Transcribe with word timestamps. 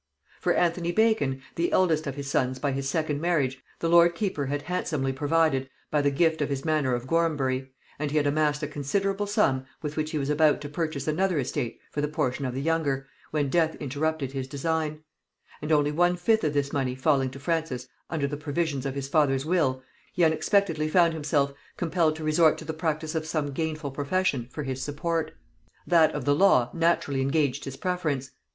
For 0.39 0.53
Anthony 0.55 0.91
Bacon, 0.91 1.43
the 1.53 1.71
eldest 1.71 2.07
of 2.07 2.15
his 2.15 2.27
sons 2.27 2.57
by 2.57 2.71
his 2.71 2.89
second 2.89 3.21
marriage, 3.21 3.61
the 3.81 3.87
lord 3.87 4.15
keeper 4.15 4.47
had 4.47 4.63
handsomely 4.63 5.13
provided 5.13 5.69
by 5.91 6.01
the 6.01 6.09
gift 6.09 6.41
of 6.41 6.49
his 6.49 6.65
manor 6.65 6.95
of 6.95 7.05
Gorhambury, 7.05 7.69
and 7.99 8.09
he 8.09 8.17
had 8.17 8.25
amassed 8.25 8.63
a 8.63 8.67
considerable 8.67 9.27
sum 9.27 9.63
with 9.83 9.95
which 9.97 10.09
he 10.09 10.17
was 10.17 10.31
about 10.31 10.59
to 10.61 10.69
purchase 10.69 11.07
another 11.07 11.37
estate 11.37 11.77
for 11.91 12.01
the 12.01 12.07
portion 12.07 12.45
of 12.45 12.55
the 12.55 12.63
younger, 12.63 13.05
when 13.29 13.47
death 13.47 13.75
interrupted 13.75 14.31
his 14.31 14.47
design; 14.47 15.03
and 15.61 15.71
only 15.71 15.91
one 15.91 16.15
fifth 16.15 16.43
of 16.43 16.55
this 16.55 16.73
money 16.73 16.95
falling 16.95 17.29
to 17.29 17.39
Francis 17.39 17.87
under 18.09 18.25
the 18.25 18.37
provisions 18.37 18.87
of 18.87 18.95
his 18.95 19.07
father's 19.07 19.45
will, 19.45 19.83
he 20.13 20.23
unexpectedly 20.23 20.87
found 20.87 21.13
himself 21.13 21.53
compelled 21.77 22.15
to 22.15 22.23
resort 22.23 22.57
to 22.57 22.65
the 22.65 22.73
practice 22.73 23.13
of 23.13 23.27
some 23.27 23.51
gainful 23.51 23.91
profession 23.91 24.47
for 24.49 24.63
his 24.63 24.81
support. 24.81 25.33
That 25.85 26.11
of 26.15 26.25
the 26.25 26.33
law 26.33 26.71
naturally 26.73 27.21
engaged 27.21 27.65
his 27.65 27.77
preference. 27.77 28.31